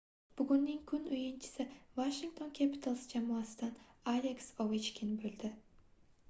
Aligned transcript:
bugunning 0.37 0.77
kun 0.91 1.03
oʻyinchisi 1.17 1.65
washington 1.99 2.49
capitals 2.61 3.05
jamoasidan 3.13 3.77
aleks 4.15 4.49
ovechkin 4.67 5.15
boʻldi 5.21 5.55